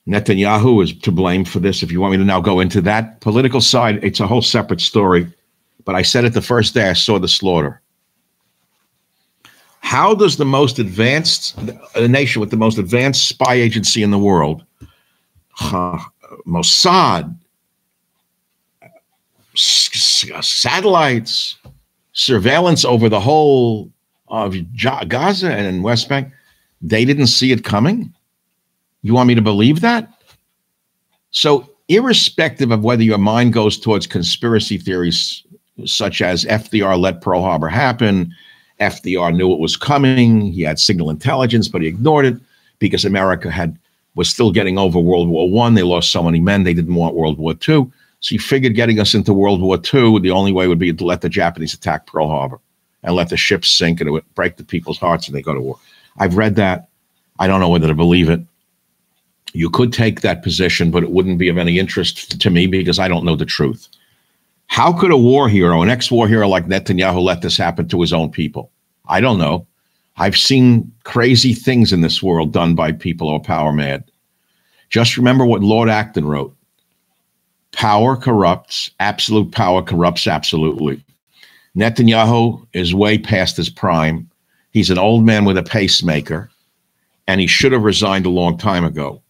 [0.06, 1.82] Netanyahu is to blame for this.
[1.82, 4.80] If you want me to now go into that political side, it's a whole separate
[4.80, 5.26] story.
[5.86, 7.80] But I said it the first day I saw the slaughter.
[9.80, 11.56] How does the most advanced,
[11.96, 14.64] nation with the most advanced spy agency in the world,
[16.44, 17.38] Mossad,
[19.54, 21.56] satellites,
[22.12, 23.92] surveillance over the whole
[24.26, 24.56] of
[25.06, 26.32] Gaza and West Bank,
[26.82, 28.12] they didn't see it coming?
[29.02, 30.12] You want me to believe that?
[31.30, 35.44] So, irrespective of whether your mind goes towards conspiracy theories
[35.84, 38.34] such as FDR let Pearl Harbor happen,
[38.80, 42.36] FDR knew it was coming, he had signal intelligence, but he ignored it
[42.78, 43.78] because America had
[44.14, 45.74] was still getting over World War One.
[45.74, 47.92] They lost so many men, they didn't want World War Two.
[48.20, 51.04] So he figured getting us into World War II, the only way would be to
[51.04, 52.58] let the Japanese attack Pearl Harbor
[53.02, 55.54] and let the ships sink and it would break the people's hearts and they go
[55.54, 55.78] to war.
[56.18, 56.88] I've read that.
[57.38, 58.40] I don't know whether to believe it.
[59.52, 62.98] You could take that position, but it wouldn't be of any interest to me because
[62.98, 63.88] I don't know the truth.
[64.66, 68.00] How could a war hero, an ex war hero like Netanyahu, let this happen to
[68.00, 68.70] his own people?
[69.08, 69.66] I don't know.
[70.16, 74.04] I've seen crazy things in this world done by people who are power mad.
[74.90, 76.56] Just remember what Lord Acton wrote
[77.72, 81.04] Power corrupts, absolute power corrupts absolutely.
[81.76, 84.30] Netanyahu is way past his prime.
[84.72, 86.50] He's an old man with a pacemaker,
[87.26, 89.22] and he should have resigned a long time ago.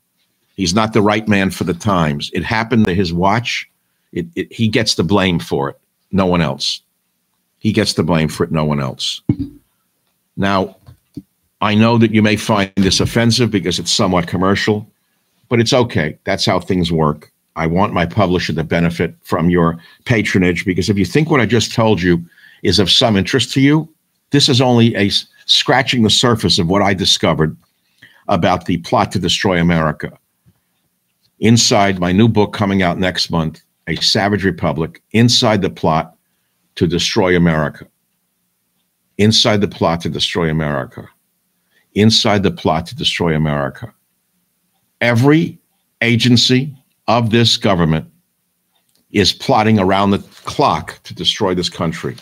[0.56, 2.30] He's not the right man for the times.
[2.32, 3.68] It happened to his watch.
[4.16, 5.78] It, it, he gets the blame for it,
[6.10, 6.80] no one else.
[7.58, 9.20] He gets the blame for it, no one else.
[10.36, 10.76] Now,
[11.60, 14.90] I know that you may find this offensive because it's somewhat commercial,
[15.48, 16.18] but it's okay.
[16.24, 17.30] That's how things work.
[17.56, 21.46] I want my publisher to benefit from your patronage because if you think what I
[21.46, 22.24] just told you
[22.62, 23.88] is of some interest to you,
[24.30, 25.10] this is only a
[25.46, 27.56] scratching the surface of what I discovered
[28.28, 30.18] about the plot to destroy America
[31.40, 36.16] inside my new book coming out next month, A Savage Republic, inside the plot
[36.74, 37.86] to destroy America.
[39.18, 41.08] Inside the plot to destroy America.
[41.94, 43.92] Inside the plot to destroy America.
[45.00, 45.58] Every
[46.02, 46.76] agency
[47.06, 48.10] of this government
[49.10, 52.16] is plotting around the clock to destroy this country.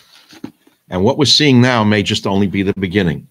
[0.90, 3.26] And what we're seeing now may just only be the beginning.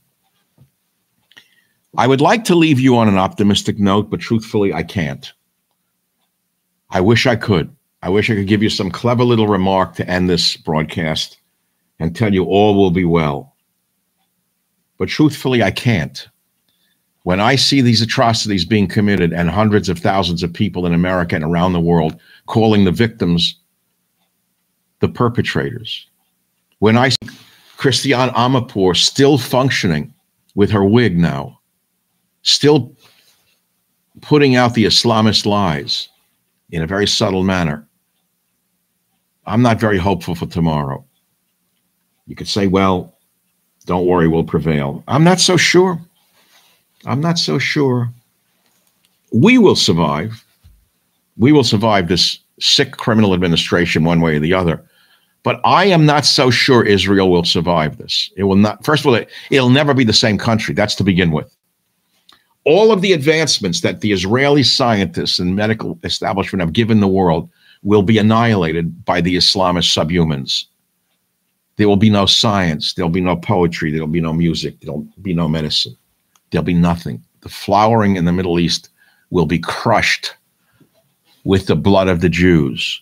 [1.95, 5.31] I would like to leave you on an optimistic note, but truthfully, I can't.
[6.89, 7.73] I wish I could.
[8.03, 11.37] I wish I could give you some clever little remark to end this broadcast
[11.99, 13.55] and tell you all will be well.
[14.97, 16.27] But truthfully, I can't.
[17.21, 21.33] When I see these atrocities being committed and hundreds of thousands of people in America
[21.33, 23.57] and around the world calling the victims
[24.99, 26.05] the perpetrators,
[26.79, 27.37] when I see
[27.77, 30.13] Christiane Amanpour still functioning
[30.55, 31.57] with her wig now,
[32.41, 32.97] still
[34.19, 36.09] putting out the Islamist lies
[36.69, 37.87] in a very subtle manner,
[39.45, 41.03] I'm not very hopeful for tomorrow.
[42.27, 43.13] You could say, well,
[43.85, 45.03] don't worry, we'll prevail.
[45.07, 45.99] I'm not so sure.
[47.05, 48.09] I'm not so sure.
[49.33, 50.45] We will survive.
[51.37, 54.83] We will survive this sick criminal administration one way or the other.
[55.43, 58.31] But I am not so sure Israel will survive this.
[58.37, 60.73] It will not, first of all, it, it'll never be the same country.
[60.73, 61.53] That's to begin with.
[62.63, 67.49] All of the advancements that the Israeli scientists and medical establishment have given the world
[67.83, 70.65] will be annihilated by the Islamist subhumans.
[71.75, 72.93] There will be no science.
[72.93, 73.91] There'll be no poetry.
[73.91, 74.79] There'll be no music.
[74.81, 75.95] There'll be no medicine.
[76.51, 77.23] There'll be nothing.
[77.41, 78.89] The flowering in the Middle East
[79.31, 80.35] will be crushed
[81.43, 83.01] with the blood of the Jews.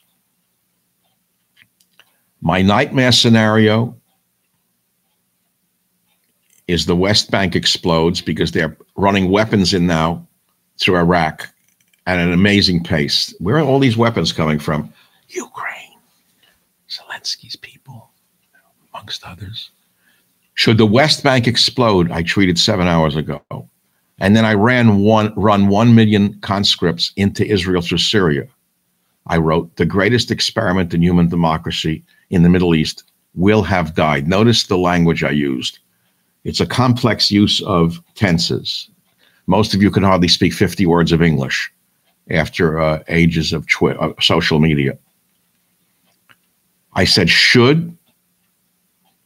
[2.42, 3.96] My nightmare scenario
[6.68, 10.26] is the West Bank explodes because they're running weapons in now
[10.80, 11.51] through Iraq
[12.08, 13.34] at an amazing pace.
[13.40, 14.92] Where are all these weapons coming from?
[15.30, 15.98] Ukraine,
[16.90, 18.10] Zelensky's people,
[18.94, 19.72] amongst others.
[20.56, 23.42] Should the West Bank explode, I tweeted seven hours ago,
[24.20, 28.48] and then Iran one run one million conscripts into Israel through Syria.
[29.28, 33.04] I wrote, the greatest experiment in human democracy in the Middle East
[33.36, 34.28] will have died.
[34.28, 35.80] Notice the language I used.
[36.44, 38.90] It's a complex use of tenses.
[39.46, 41.72] Most of you can hardly speak 50 words of English
[42.30, 44.98] after uh, ages of twi- uh, social media.
[46.94, 47.98] I said, should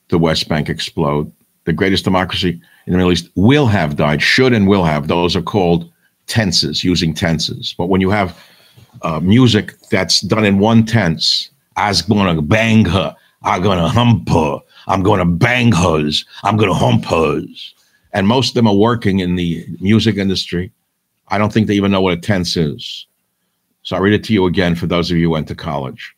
[0.10, 1.32] the West Bank explode,
[1.66, 5.08] the greatest democracy in the Middle East will have died, should and will have.
[5.08, 5.92] Those are called
[6.28, 7.74] tenses, using tenses.
[7.78, 8.40] But when you have
[9.02, 14.60] uh, music that's done in one tense, I's gonna bang her, I'm gonna hump her,
[14.88, 17.74] I'm gonna bang hers, I'm gonna hump hers.
[18.14, 20.72] And most of them are working in the music industry.
[21.28, 23.08] I don't think they even know what a tense is.
[23.84, 26.16] So I read it to you again for those of you who went to college.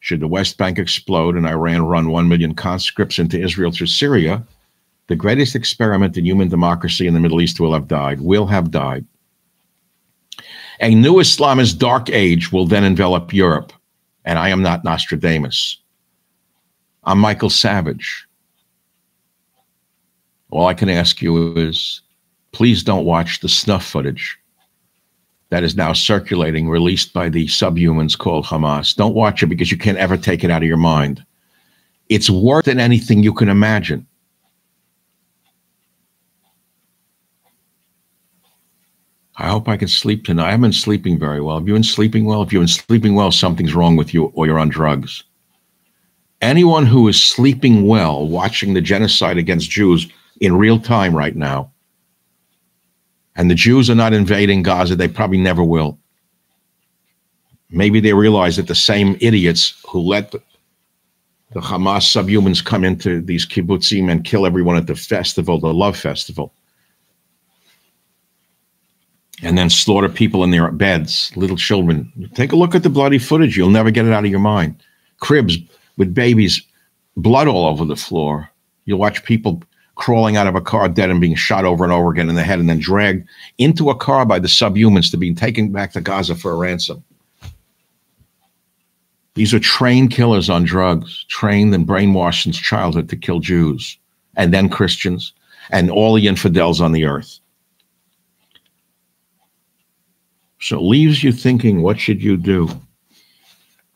[0.00, 4.44] Should the West Bank explode and Iran run 1 million conscripts into Israel through Syria,
[5.06, 8.70] the greatest experiment in human democracy in the Middle East will have died, will have
[8.70, 9.04] died.
[10.80, 13.72] A new Islamist dark age will then envelop Europe.
[14.24, 15.78] And I am not Nostradamus.
[17.04, 18.26] I'm Michael Savage.
[20.50, 22.00] All I can ask you is
[22.52, 24.38] please don't watch the snuff footage
[25.52, 28.96] that is now circulating, released by the subhumans called Hamas.
[28.96, 31.22] Don't watch it because you can't ever take it out of your mind.
[32.08, 34.06] It's worse than anything you can imagine.
[39.36, 40.46] I hope I can sleep tonight.
[40.46, 41.58] I haven't been sleeping very well.
[41.58, 42.40] Have you been sleeping well?
[42.40, 45.22] If you've been sleeping well, something's wrong with you or you're on drugs.
[46.40, 50.06] Anyone who is sleeping well watching the genocide against Jews
[50.40, 51.72] in real time right now,
[53.36, 55.98] and the Jews are not invading Gaza, they probably never will.
[57.70, 60.42] Maybe they realize that the same idiots who let the,
[61.52, 65.96] the Hamas subhumans come into these kibbutzim and kill everyone at the festival, the love
[65.96, 66.52] festival,
[69.42, 72.12] and then slaughter people in their beds, little children.
[72.34, 73.56] Take a look at the bloody footage.
[73.56, 74.82] You'll never get it out of your mind.
[75.20, 75.56] Cribs
[75.96, 76.62] with babies,
[77.16, 78.50] blood all over the floor.
[78.84, 79.62] You'll watch people
[79.94, 82.42] crawling out of a car dead and being shot over and over again in the
[82.42, 83.26] head and then dragged
[83.58, 87.04] into a car by the subhumans to be taken back to Gaza for a ransom.
[89.34, 93.98] These are trained killers on drugs, trained and brainwashed since childhood to kill Jews
[94.36, 95.32] and then Christians
[95.70, 97.38] and all the infidels on the earth.
[100.60, 102.68] So it leaves you thinking, what should you do?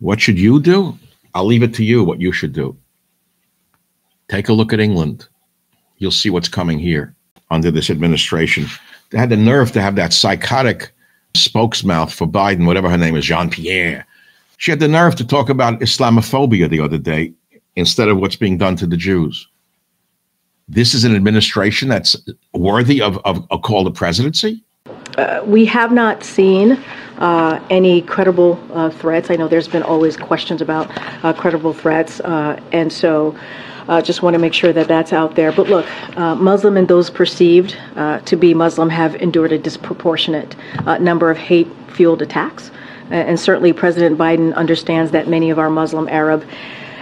[0.01, 0.99] What should you do?
[1.35, 2.77] I'll leave it to you what you should do.
[4.29, 5.29] Take a look at England.
[5.99, 7.15] You'll see what's coming here
[7.51, 8.67] under this administration.
[9.11, 10.93] They had the nerve to have that psychotic
[11.35, 14.07] spokesmouth for Biden, whatever her name is, Jean Pierre.
[14.59, 17.33] She had the nerve to talk about Islamophobia the other day
[17.77, 19.47] instead of what's being done to the Jews.
[20.69, 22.17] This is an administration that's
[22.53, 24.65] worthy of, of a call to presidency?
[25.17, 26.73] Uh, we have not seen
[27.19, 29.31] uh, any credible uh, threats.
[29.31, 30.91] I know there's been always questions about
[31.25, 33.37] uh, credible threats, uh, and so
[33.89, 35.53] uh, just want to make sure that that's out there.
[35.53, 40.57] But look, Muslim and those perceived to be Muslim have endured a disproportionate
[41.01, 42.71] number of hate-fueled attacks,
[43.11, 46.45] and certainly President Biden understands that many of our Muslim, Arab,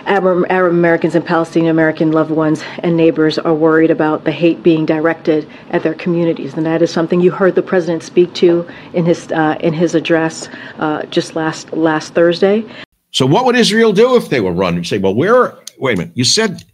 [0.07, 4.63] Arab, Arab Americans and Palestinian American loved ones and neighbors are worried about the hate
[4.63, 8.67] being directed at their communities, and that is something you heard the president speak to
[8.93, 12.65] in his uh, in his address uh, just last last Thursday.
[13.13, 14.77] So, what would Israel do if they were run?
[14.77, 15.57] You say, well, where?
[15.79, 16.13] Wait a minute.
[16.17, 16.65] You said,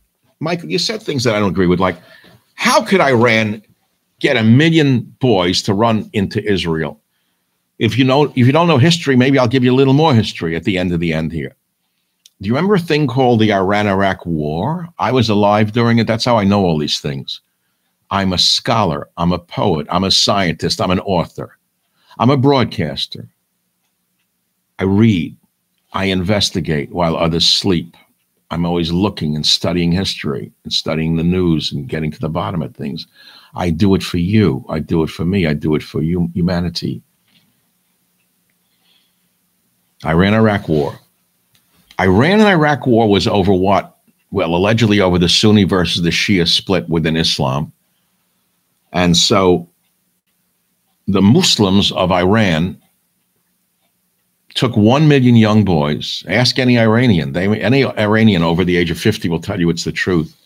[0.40, 1.80] Michael, you said things that I don't agree with.
[1.80, 1.96] Like,
[2.54, 3.62] how could Iran
[4.18, 7.00] get a million boys to run into Israel?
[7.78, 10.14] If you know, if you don't know history, maybe I'll give you a little more
[10.14, 11.54] history at the end of the end here.
[12.40, 14.88] Do you remember a thing called the Iran Iraq War?
[14.98, 16.06] I was alive during it.
[16.06, 17.40] That's how I know all these things.
[18.10, 19.08] I'm a scholar.
[19.18, 19.86] I'm a poet.
[19.90, 20.80] I'm a scientist.
[20.80, 21.58] I'm an author.
[22.18, 23.28] I'm a broadcaster.
[24.78, 25.36] I read.
[25.92, 27.96] I investigate while others sleep.
[28.50, 32.62] I'm always looking and studying history and studying the news and getting to the bottom
[32.62, 33.06] of things.
[33.54, 34.64] I do it for you.
[34.68, 35.46] I do it for me.
[35.46, 37.02] I do it for you, humanity.
[40.04, 40.98] Iran Iraq War.
[42.00, 43.98] Iran and Iraq War was over what?
[44.30, 47.72] Well, allegedly over the Sunni versus the Shia split within Islam.
[48.92, 49.68] And so
[51.06, 52.79] the Muslims of Iran
[54.60, 56.22] took 1 million young boys.
[56.28, 57.32] Ask any Iranian.
[57.32, 60.36] They, any Iranian over the age of 50 will tell you it's the truth.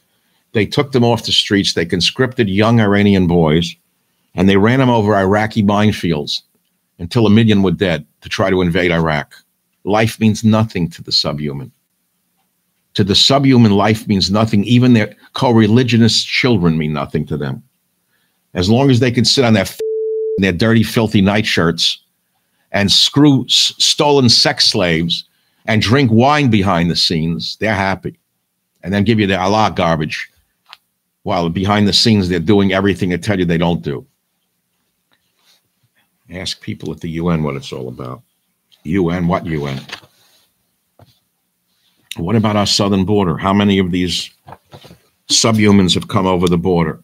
[0.53, 1.73] They took them off the streets.
[1.73, 3.75] They conscripted young Iranian boys
[4.37, 6.43] and they ran them over Iraqi minefields
[7.01, 9.35] until a million were dead to try to invade Iraq.
[9.83, 11.73] Life means nothing to the subhuman.
[12.95, 14.63] To the subhuman, life means nothing.
[14.63, 17.65] Even their co religionist children mean nothing to them.
[18.55, 19.67] As long as they can sit on their,
[20.39, 22.04] their dirty, filthy nightshirts
[22.75, 25.25] and screw s- stolen sex slaves
[25.65, 28.19] and drink wine behind the scenes, they're happy.
[28.83, 30.29] And then give you the Allah garbage
[31.23, 34.07] while behind the scenes they're doing everything they tell you they don't do.
[36.31, 38.23] Ask people at the UN what it's all about.
[38.83, 39.81] UN, what UN?
[42.17, 43.39] What about our southern border?
[43.39, 44.31] How many of these
[45.29, 47.03] subhumans have come over the border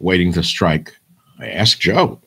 [0.00, 0.96] waiting to strike?
[1.38, 2.20] I ask Joe.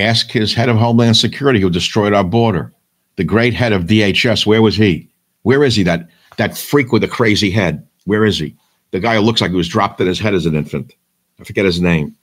[0.00, 2.72] Ask his head of Homeland Security who destroyed our border.
[3.16, 5.08] The great head of DHS, where was he?
[5.42, 5.82] Where is he?
[5.82, 7.86] That that freak with the crazy head.
[8.04, 8.56] Where is he?
[8.92, 10.94] The guy who looks like he was dropped in his head as an infant.
[11.38, 12.16] I forget his name.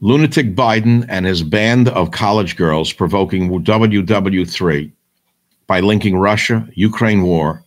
[0.00, 4.92] Lunatic Biden and his band of college girls provoking WW3
[5.66, 7.62] by linking Russia, Ukraine war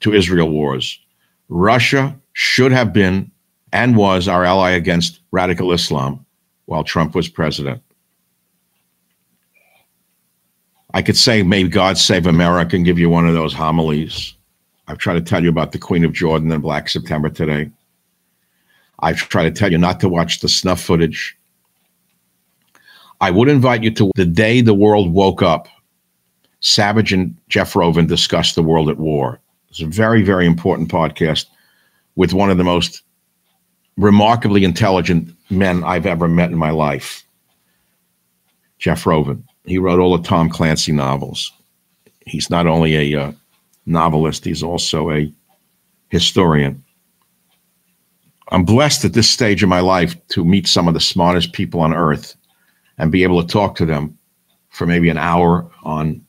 [0.00, 1.00] to Israel wars.
[1.48, 3.30] Russia should have been
[3.72, 6.24] and was our ally against radical Islam
[6.70, 7.82] while Trump was president.
[10.94, 14.34] I could say, may God save America and give you one of those homilies.
[14.86, 17.70] I've tried to tell you about the Queen of Jordan and Black September today.
[19.00, 21.36] I've tried to tell you not to watch the snuff footage.
[23.20, 25.66] I would invite you to the day the world woke up.
[26.60, 29.40] Savage and Jeff Rovin discussed the world at war.
[29.70, 31.46] It's a very, very important podcast
[32.14, 33.02] with one of the most
[34.00, 37.22] remarkably intelligent men I've ever met in my life.
[38.78, 39.44] Jeff Rovin.
[39.64, 41.52] He wrote all the Tom Clancy novels.
[42.24, 43.32] He's not only a uh,
[43.84, 45.32] novelist, he's also a
[46.08, 46.82] historian.
[48.52, 51.80] I'm blessed at this stage of my life to meet some of the smartest people
[51.80, 52.34] on earth
[52.98, 54.18] and be able to talk to them
[54.70, 56.24] for maybe an hour on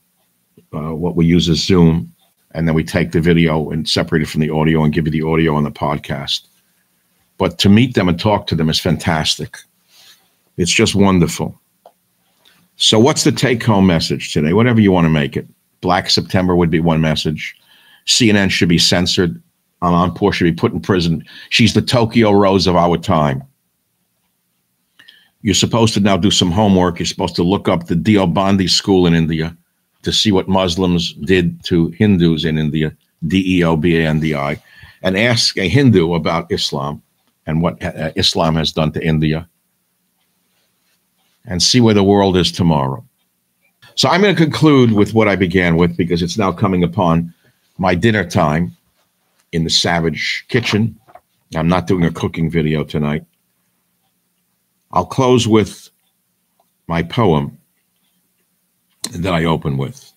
[0.74, 2.14] uh, what we use as Zoom.
[2.52, 5.10] And then we take the video and separate it from the audio and give you
[5.10, 6.46] the audio on the podcast.
[7.42, 9.58] But to meet them and talk to them is fantastic.
[10.58, 11.60] It's just wonderful.
[12.76, 14.52] So, what's the take home message today?
[14.52, 15.48] Whatever you want to make it.
[15.80, 17.56] Black September would be one message.
[18.06, 19.42] CNN should be censored.
[19.82, 21.24] Amanpour should be put in prison.
[21.48, 23.42] She's the Tokyo Rose of our time.
[25.40, 27.00] You're supposed to now do some homework.
[27.00, 29.56] You're supposed to look up the Deobandi school in India
[30.04, 34.20] to see what Muslims did to Hindus in India, D E O B A N
[34.20, 34.62] D I,
[35.02, 37.02] and ask a Hindu about Islam
[37.46, 39.48] and what uh, Islam has done to India
[41.44, 43.04] and see where the world is tomorrow.
[43.94, 47.34] So I'm going to conclude with what I began with because it's now coming upon
[47.78, 48.76] my dinner time
[49.52, 50.98] in the Savage Kitchen.
[51.54, 53.24] I'm not doing a cooking video tonight.
[54.92, 55.90] I'll close with
[56.86, 57.58] my poem
[59.12, 60.12] that I open with.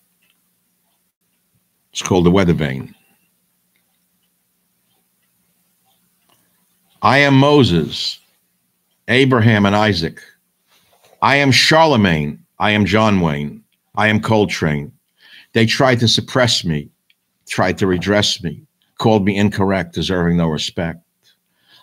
[1.92, 2.94] It's called The Weather Vane.
[7.06, 8.18] I am Moses,
[9.06, 10.20] Abraham, and Isaac.
[11.22, 12.44] I am Charlemagne.
[12.58, 13.62] I am John Wayne.
[13.94, 14.90] I am Coltrane.
[15.52, 16.90] They tried to suppress me,
[17.46, 18.60] tried to redress me,
[18.98, 20.98] called me incorrect, deserving no respect.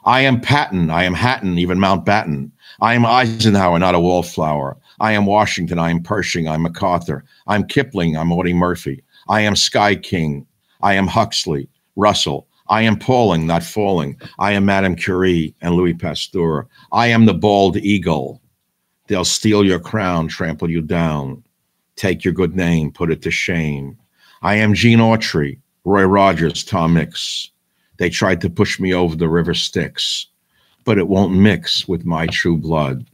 [0.04, 0.90] I am Patton.
[0.90, 2.52] I am Hatton, even Mountbatten.
[2.82, 4.76] I am Eisenhower, not a wallflower.
[5.00, 5.80] I am Washington.
[5.80, 6.50] I am Pershing.
[6.50, 7.24] I'm MacArthur.
[7.48, 8.18] I'm Kipling.
[8.18, 9.02] I'm Audie Murphy.
[9.30, 10.46] I am Sky King.
[10.82, 12.46] I am Huxley, Russell.
[12.74, 14.20] I am Pauling, not falling.
[14.40, 16.68] I am Madame Curie and Louis Pasteur.
[16.92, 18.42] I am the bald eagle.
[19.06, 21.44] They'll steal your crown, trample you down,
[21.98, 23.96] take your good name, put it to shame.
[24.42, 27.52] I am Gene Autry, Roy Rogers, Tom Mix.
[27.98, 30.26] They tried to push me over the river Styx,
[30.84, 33.06] but it won't mix with my true blood,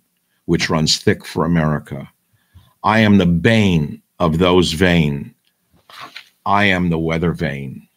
[0.45, 2.09] which runs thick for America.
[2.85, 5.35] I am the bane of those vain.
[6.45, 7.88] I am the weather vane.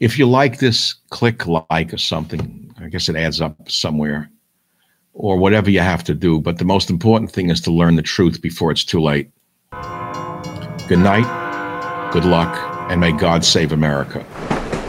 [0.00, 2.74] If you like this, click like or something.
[2.80, 4.28] I guess it adds up somewhere,
[5.12, 6.40] or whatever you have to do.
[6.40, 9.30] But the most important thing is to learn the truth before it's too late.
[10.88, 12.56] Good night, good luck,
[12.90, 14.26] and may God save America.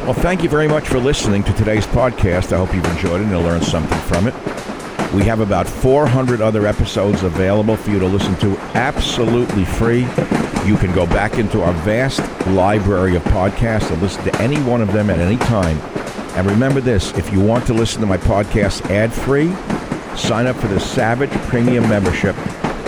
[0.06, 2.52] Well, thank you very much for listening to today's podcast.
[2.52, 4.34] I hope you've enjoyed it and learned something from it.
[5.14, 10.06] We have about 400 other episodes available for you to listen to absolutely free.
[10.66, 14.82] You can go back into our vast library of podcasts and listen to any one
[14.82, 15.78] of them at any time.
[16.36, 19.54] And remember this if you want to listen to my podcast ad free,
[20.18, 22.36] sign up for the Savage Premium membership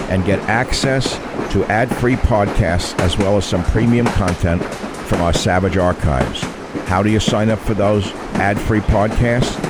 [0.10, 1.18] and get access
[1.54, 6.42] to ad free podcasts as well as some premium content from our Savage archives.
[6.88, 9.64] How do you sign up for those ad free podcasts?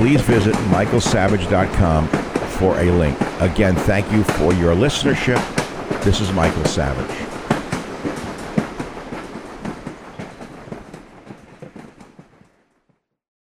[0.00, 3.18] please visit michaelsavage.com for a link.
[3.40, 5.38] Again, thank you for your listenership.
[6.02, 7.19] This is Michael Savage.